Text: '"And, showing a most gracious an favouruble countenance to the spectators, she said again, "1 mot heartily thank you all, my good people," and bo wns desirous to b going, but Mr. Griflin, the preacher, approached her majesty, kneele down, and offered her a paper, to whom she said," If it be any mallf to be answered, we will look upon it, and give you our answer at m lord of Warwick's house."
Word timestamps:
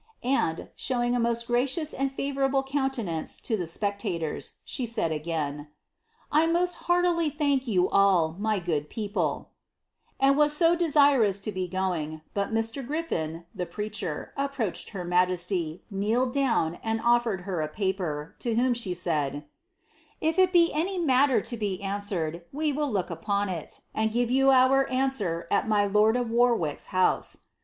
'"And, 0.23 0.69
showing 0.75 1.13
a 1.15 1.19
most 1.19 1.45
gracious 1.45 1.93
an 1.93 2.09
favouruble 2.09 2.65
countenance 2.65 3.37
to 3.41 3.55
the 3.55 3.67
spectators, 3.67 4.53
she 4.65 4.87
said 4.87 5.11
again, 5.11 5.67
"1 6.31 6.51
mot 6.51 6.73
heartily 6.73 7.29
thank 7.29 7.67
you 7.67 7.87
all, 7.87 8.35
my 8.39 8.57
good 8.57 8.89
people," 8.89 9.51
and 10.19 10.35
bo 10.35 10.45
wns 10.45 10.79
desirous 10.79 11.39
to 11.41 11.51
b 11.51 11.67
going, 11.67 12.21
but 12.33 12.51
Mr. 12.51 12.83
Griflin, 12.83 13.45
the 13.53 13.67
preacher, 13.67 14.33
approached 14.35 14.89
her 14.89 15.05
majesty, 15.05 15.83
kneele 15.93 16.33
down, 16.33 16.79
and 16.83 16.99
offered 17.01 17.41
her 17.41 17.61
a 17.61 17.67
paper, 17.67 18.33
to 18.39 18.55
whom 18.55 18.73
she 18.73 18.95
said," 18.95 19.45
If 20.19 20.39
it 20.39 20.51
be 20.51 20.71
any 20.73 20.97
mallf 20.97 21.45
to 21.49 21.57
be 21.57 21.79
answered, 21.79 22.43
we 22.51 22.73
will 22.73 22.89
look 22.91 23.11
upon 23.11 23.49
it, 23.49 23.81
and 23.93 24.11
give 24.11 24.31
you 24.31 24.49
our 24.49 24.89
answer 24.89 25.45
at 25.51 25.71
m 25.71 25.93
lord 25.93 26.17
of 26.17 26.31
Warwick's 26.31 26.87
house." 26.87 27.41